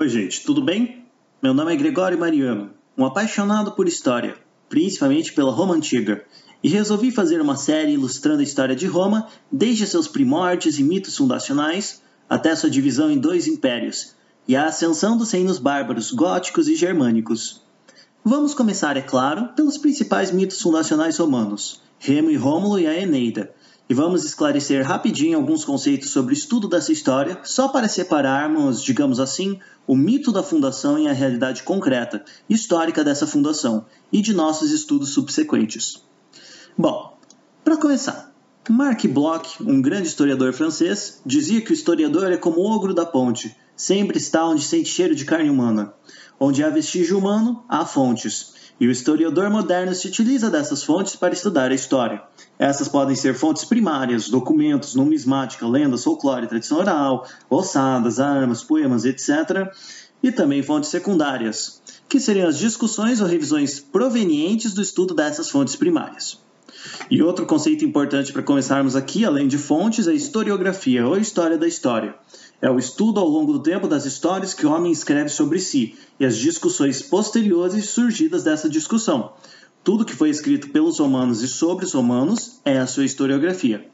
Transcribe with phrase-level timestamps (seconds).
[0.00, 1.04] Oi, gente, tudo bem?
[1.42, 4.36] Meu nome é Gregório Mariano, um apaixonado por história,
[4.68, 6.24] principalmente pela Roma Antiga,
[6.62, 11.16] e resolvi fazer uma série ilustrando a história de Roma desde seus primórdios e mitos
[11.16, 12.00] fundacionais
[12.30, 14.14] até sua divisão em dois impérios
[14.46, 17.60] e a ascensão dos reinos bárbaros góticos e germânicos.
[18.24, 23.52] Vamos começar, é claro, pelos principais mitos fundacionais romanos, Remo e Rômulo e a Eneida,
[23.88, 29.18] e vamos esclarecer rapidinho alguns conceitos sobre o estudo dessa história, só para separarmos, digamos
[29.18, 34.70] assim, o mito da fundação e a realidade concreta, histórica dessa fundação e de nossos
[34.70, 36.04] estudos subsequentes.
[36.76, 37.16] Bom,
[37.64, 38.34] para começar,
[38.68, 43.06] Marc Bloch, um grande historiador francês, dizia que o historiador é como o ogro da
[43.06, 45.94] ponte, sempre está onde sente cheiro de carne humana.
[46.38, 48.52] Onde há vestígio humano, há fontes.
[48.80, 52.22] E o historiador moderno se utiliza dessas fontes para estudar a história.
[52.58, 59.72] Essas podem ser fontes primárias, documentos, numismática, lendas, folclore, tradição oral, ossadas, armas, poemas, etc.
[60.22, 65.74] E também fontes secundárias, que seriam as discussões ou revisões provenientes do estudo dessas fontes
[65.74, 66.38] primárias.
[67.10, 71.66] E outro conceito importante para começarmos aqui, além de fontes, é historiografia ou história da
[71.66, 72.14] história.
[72.60, 75.96] É o estudo ao longo do tempo das histórias que o homem escreve sobre si
[76.18, 79.32] e as discussões posteriores surgidas dessa discussão.
[79.84, 83.88] Tudo que foi escrito pelos romanos e sobre os romanos é a sua historiografia.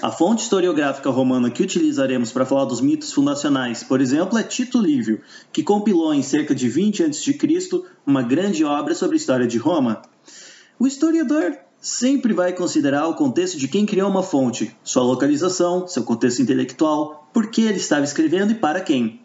[0.00, 4.80] A fonte historiográfica romana que utilizaremos para falar dos mitos fundacionais, por exemplo, é Tito
[4.80, 5.20] Livio,
[5.52, 7.38] que compilou em cerca de 20 a.C.
[8.06, 10.02] uma grande obra sobre a história de Roma.
[10.78, 11.56] O historiador
[11.86, 17.30] sempre vai considerar o contexto de quem criou uma fonte, sua localização, seu contexto intelectual,
[17.32, 19.20] por que ele estava escrevendo e para quem.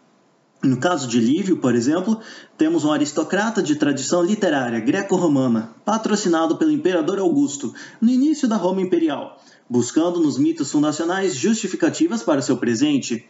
[0.62, 2.20] No caso de Lívio, por exemplo,
[2.56, 8.80] temos um aristocrata de tradição literária greco-romana, patrocinado pelo imperador Augusto no início da Roma
[8.80, 13.28] Imperial, buscando nos mitos fundacionais justificativas para seu presente.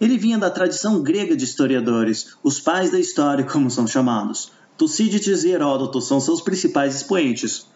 [0.00, 4.52] Ele vinha da tradição grega de historiadores, os pais da história, como são chamados.
[4.76, 7.66] Tucídides e Heródoto são seus principais expoentes.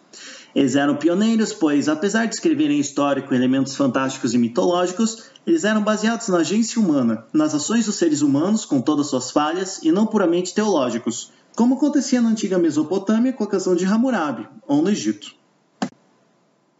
[0.55, 5.83] Eles eram pioneiros, pois, apesar de escreverem história com elementos fantásticos e mitológicos, eles eram
[5.83, 10.05] baseados na agência humana, nas ações dos seres humanos com todas suas falhas e não
[10.05, 15.33] puramente teológicos, como acontecia na antiga Mesopotâmia com a canção de Hammurabi, ou no Egito.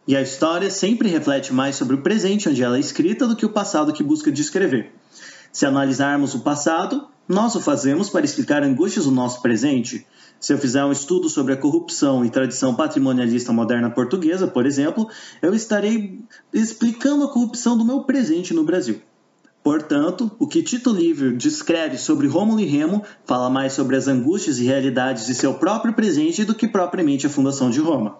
[0.06, 3.46] E a história sempre reflete mais sobre o presente onde ela é escrita do que
[3.46, 4.92] o passado que busca descrever.
[5.54, 10.04] Se analisarmos o passado, nós o fazemos para explicar angústias do nosso presente,
[10.40, 15.08] se eu fizer um estudo sobre a corrupção e tradição patrimonialista moderna portuguesa, por exemplo,
[15.40, 16.18] eu estarei
[16.52, 19.00] explicando a corrupção do meu presente no Brasil.
[19.62, 24.58] Portanto, o que Tito Livre descreve sobre Rômulo e Remo fala mais sobre as angústias
[24.58, 28.18] e realidades de seu próprio presente do que propriamente a fundação de Roma.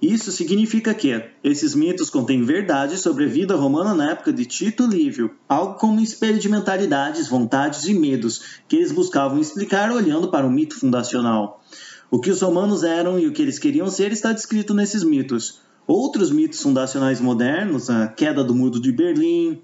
[0.00, 4.86] Isso significa que esses mitos contêm verdades sobre a vida romana na época de Tito
[4.86, 10.30] Livio, algo como um espelho de mentalidades, vontades e medos que eles buscavam explicar olhando
[10.30, 11.62] para o mito fundacional.
[12.10, 15.60] O que os romanos eram e o que eles queriam ser está descrito nesses mitos.
[15.86, 19.60] Outros mitos fundacionais modernos, a queda do muro de Berlim,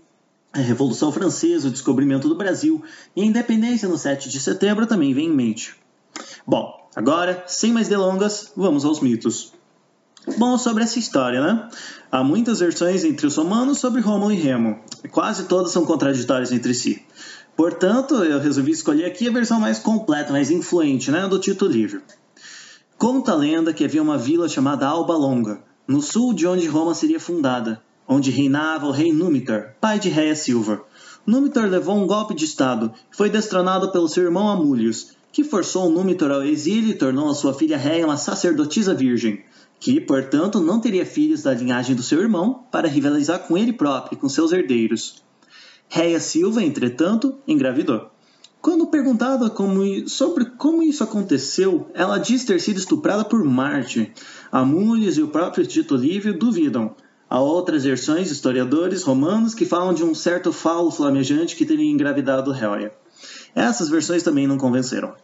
[0.52, 2.82] a Revolução Francesa, o descobrimento do Brasil
[3.16, 5.74] e a independência no 7 de setembro também vem em mente.
[6.46, 9.55] Bom, agora, sem mais delongas, vamos aos mitos.
[10.34, 11.68] Bom, sobre essa história, né?
[12.10, 14.80] Há muitas versões entre os romanos sobre Rômulo e Remo.
[15.12, 17.00] Quase todas são contraditórias entre si.
[17.56, 22.00] Portanto, eu resolvi escolher aqui a versão mais completa, mais influente, né, do Tito Livre.
[22.98, 26.92] Conta a lenda que havia uma vila chamada Alba Longa, no sul de onde Roma
[26.92, 30.82] seria fundada, onde reinava o rei Númitor, pai de Réia Silva.
[31.24, 35.88] Númitor levou um golpe de estado e foi destronado pelo seu irmão Amúlius, que forçou
[35.88, 39.44] Númitor ao exílio e tornou a sua filha Réia uma sacerdotisa virgem
[39.78, 44.16] que, portanto, não teria filhos da linhagem do seu irmão para rivalizar com ele próprio
[44.16, 45.22] e com seus herdeiros.
[45.88, 48.10] Réia Silva, entretanto, engravidou.
[48.60, 54.12] Quando perguntada como, sobre como isso aconteceu, ela diz ter sido estuprada por Marte.
[54.50, 56.96] Amúlios e o próprio Tito Livio duvidam.
[57.28, 62.50] Há outras versões historiadores romanos que falam de um certo falo flamejante que teria engravidado
[62.50, 62.92] Réia.
[63.54, 65.14] Essas versões também não convenceram.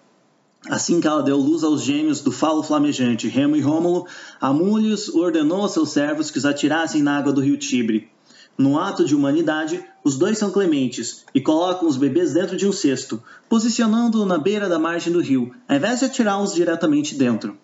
[0.69, 4.07] Assim que ela deu luz aos gêmeos do falo flamejante, Remo e Rômulo,
[4.41, 8.09] Amúlios ordenou aos seus servos que os atirassem na água do rio Tibre.
[8.57, 12.73] No ato de humanidade, os dois são clementes e colocam os bebês dentro de um
[12.73, 17.59] cesto, posicionando-o na beira da margem do rio, ao invés de atirá-los diretamente dentro.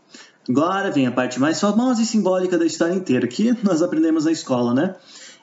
[0.49, 4.33] Agora vem a parte mais famosa e simbólica da história inteira, que nós aprendemos na
[4.33, 4.97] escola, né?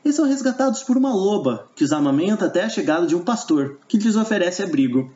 [0.03, 3.77] Eles são resgatados por uma loba, que os amamenta até a chegada de um pastor,
[3.87, 5.09] que lhes oferece abrigo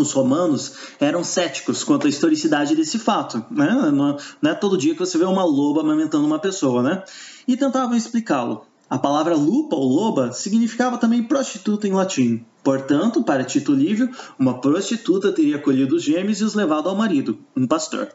[0.00, 3.44] os romanos eram céticos quanto à historicidade desse fato.
[3.50, 3.90] Né?
[3.92, 4.16] Não,
[4.50, 6.82] é todo dia que você vê uma loba amamentando uma pessoa.
[6.82, 7.02] Né?
[7.46, 8.66] E tentavam explicá-lo.
[8.88, 12.44] A palavra lupa ou loba significava também prostituta em latim.
[12.62, 17.38] Portanto, para Tito Livio, uma prostituta teria acolhido os gêmeos e os levado ao marido,
[17.56, 18.08] um pastor.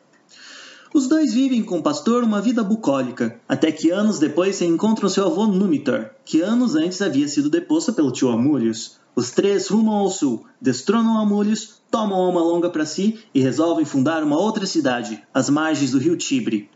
[0.91, 5.07] Os dois vivem com o pastor uma vida bucólica, até que anos depois se encontram
[5.07, 8.97] seu avô Númitor, que anos antes havia sido deposto pelo tio Amúlios.
[9.15, 14.23] Os três rumam ao sul, destronam Amúlios, tomam uma longa para si e resolvem fundar
[14.23, 16.71] uma outra cidade, às margens do rio Tibre.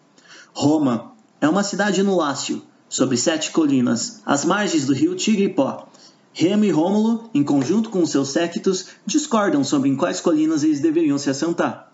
[0.53, 5.87] Roma é uma cidade no Lácio, sobre sete colinas, às margens do rio Tigre-Pó.
[6.31, 11.17] Remo e Rômulo, em conjunto com seus séquitos, discordam sobre em quais colinas eles deveriam
[11.17, 11.92] se assentar.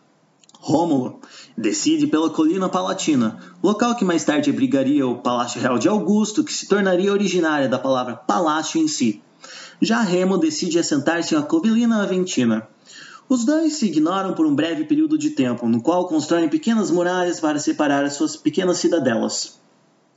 [0.69, 1.19] Rômulo
[1.57, 6.54] decide pela colina Palatina, local que mais tarde abrigaria o Palácio Real de Augusto, que
[6.54, 9.19] se tornaria originária da palavra palácio em si.
[9.81, 12.68] Já Remo decide assentar-se em a Covilina Aventina.
[13.27, 17.39] Os dois se ignoram por um breve período de tempo, no qual constroem pequenas muralhas
[17.39, 19.58] para separar as suas pequenas cidadelas.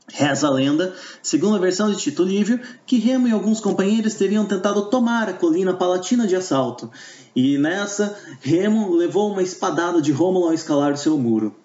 [0.08, 4.44] Reza a lenda, segundo a versão de Tito Livio, que Remo e alguns companheiros teriam
[4.44, 6.90] tentado tomar a colina palatina de assalto,
[7.34, 11.56] e nessa, Remo levou uma espadada de Rômulo ao escalar seu muro.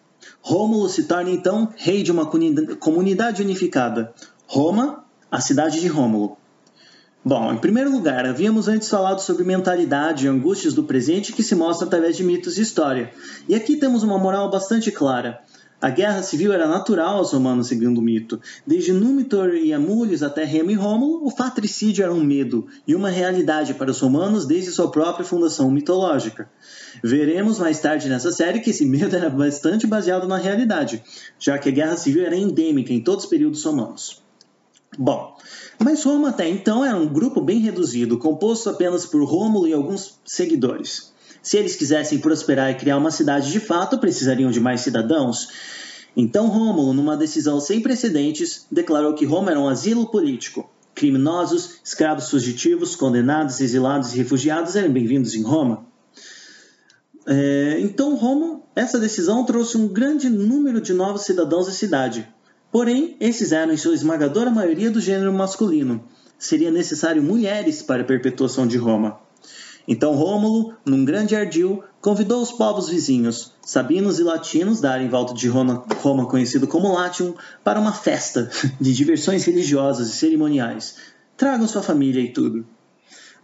[0.42, 2.30] Rômulo se torna então rei de uma
[2.80, 4.14] comunidade unificada,
[4.46, 6.38] Roma, a cidade de Rômulo.
[7.26, 11.56] Bom, em primeiro lugar, havíamos antes falado sobre mentalidade e angústias do presente que se
[11.56, 13.12] mostra através de mitos e história.
[13.50, 15.42] E aqui temos uma moral bastante clara.
[15.80, 18.42] A guerra civil era natural aos romanos, segundo o mito.
[18.66, 23.12] Desde Númitor e Amúlios até Remo e Rômulo, o fratricídio era um medo e uma
[23.12, 26.50] realidade para os romanos desde sua própria fundação mitológica.
[27.04, 31.04] Veremos mais tarde nessa série que esse medo era bastante baseado na realidade,
[31.38, 34.24] já que a guerra civil era endêmica em todos os períodos romanos.
[34.98, 35.38] Bom,
[35.78, 40.20] mas Roma até então era um grupo bem reduzido, composto apenas por Rômulo e alguns
[40.26, 41.14] seguidores.
[41.48, 45.48] Se eles quisessem prosperar e criar uma cidade de fato, precisariam de mais cidadãos.
[46.14, 50.70] Então Rômulo, numa decisão sem precedentes, declarou que Roma era um asilo político.
[50.94, 55.86] Criminosos, escravos fugitivos, condenados, exilados e refugiados eram bem-vindos em Roma.
[57.26, 62.28] É, então, Roma, essa decisão trouxe um grande número de novos cidadãos à cidade.
[62.70, 66.04] Porém, esses eram em sua esmagadora maioria do gênero masculino.
[66.38, 69.26] Seria necessário mulheres para a perpetuação de Roma.
[69.88, 75.10] Então Rômulo, num grande ardil, convidou os povos vizinhos, sabinos e latinos, da área em
[75.10, 78.52] volta de Roma, Roma conhecido como Latium, para uma festa
[78.82, 80.96] de diversões religiosas e cerimoniais.
[81.38, 82.66] Tragam sua família e tudo.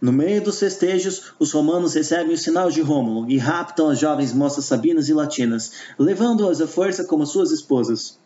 [0.00, 4.34] No meio dos festejos, os romanos recebem o sinal de Rômulo e raptam as jovens
[4.34, 8.18] moças sabinas e latinas, levando-as à força como suas esposas.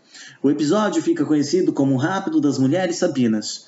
[0.43, 3.67] O episódio fica conhecido como o Rápido das Mulheres Sabinas.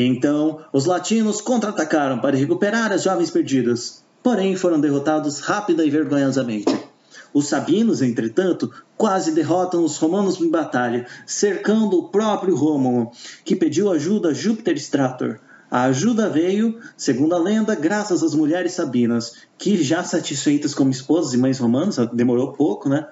[0.00, 6.72] Então os latinos contra-atacaram para recuperar as jovens perdidas, porém foram derrotados rápida e vergonhosamente.
[7.34, 13.10] Os sabinos, entretanto, quase derrotam os romanos em batalha, cercando o próprio Rômulo,
[13.44, 15.40] que pediu ajuda a Júpiter Strator.
[15.68, 21.34] A ajuda veio, segundo a lenda, graças às mulheres sabinas, que, já satisfeitas como esposas
[21.34, 23.08] e mães romanas, demorou pouco, né?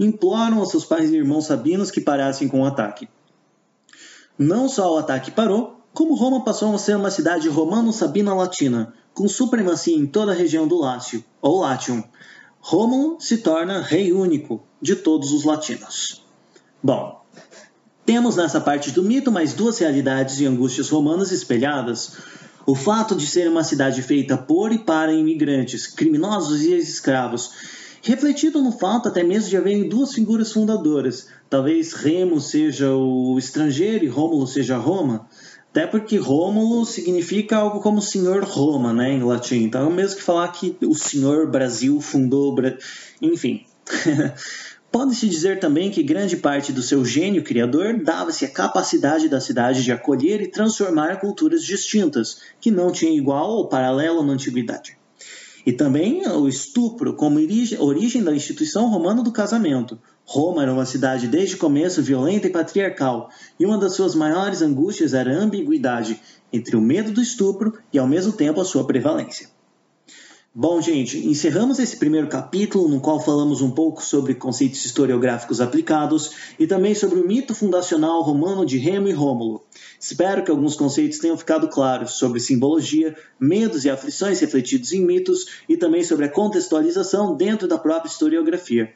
[0.00, 3.06] Imploram aos seus pais e irmãos sabinos que parassem com o ataque.
[4.38, 9.28] Não só o ataque parou, como Roma passou a ser uma cidade romano-sabina latina, com
[9.28, 12.02] supremacia em toda a região do Lácio, ou Latium,
[12.60, 16.24] Rômulo se torna rei único de todos os latinos.
[16.80, 17.20] Bom,
[18.06, 22.16] temos nessa parte do mito mais duas realidades e angústias romanas espelhadas.
[22.64, 27.50] O fato de ser uma cidade feita por e para imigrantes, criminosos e escravos,
[28.00, 31.28] refletido no fato até mesmo de haverem duas figuras fundadoras.
[31.50, 35.28] Talvez Remo seja o estrangeiro e Rômulo seja Roma.
[35.72, 39.64] Até porque Rômulo significa algo como Senhor Roma, né, em latim.
[39.64, 42.54] Então mesmo que falar que o Senhor Brasil fundou.
[43.22, 43.64] Enfim.
[44.92, 49.82] Pode-se dizer também que grande parte do seu gênio criador dava-se a capacidade da cidade
[49.82, 54.98] de acolher e transformar culturas distintas, que não tinham igual ou paralelo na antiguidade.
[55.64, 61.28] E também o estupro como origem da instituição romana do casamento, Roma era uma cidade
[61.28, 63.28] desde o começo violenta e patriarcal,
[63.58, 66.20] e uma das suas maiores angústias era a ambiguidade
[66.52, 69.48] entre o medo do estupro e ao mesmo tempo a sua prevalência.
[70.54, 76.32] Bom, gente, encerramos esse primeiro capítulo no qual falamos um pouco sobre conceitos historiográficos aplicados
[76.58, 79.64] e também sobre o mito fundacional romano de Remo e Rômulo.
[79.98, 85.46] Espero que alguns conceitos tenham ficado claros sobre simbologia, medos e aflições refletidos em mitos
[85.66, 88.92] e também sobre a contextualização dentro da própria historiografia.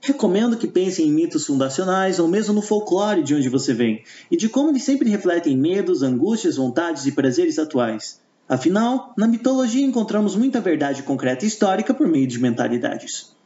[0.00, 4.36] Recomendo que pensem em mitos fundacionais ou mesmo no folclore de onde você vem, e
[4.36, 8.18] de como eles sempre refletem medos, angústias, vontades e prazeres atuais.
[8.48, 13.36] Afinal, na mitologia encontramos muita verdade concreta e histórica por meio de mentalidades.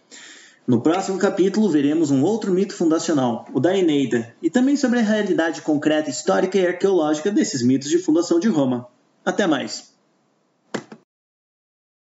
[0.65, 5.03] No próximo capítulo, veremos um outro mito fundacional, o da Eneida, e também sobre a
[5.03, 8.87] realidade concreta histórica e arqueológica desses mitos de fundação de Roma.
[9.25, 9.92] Até mais!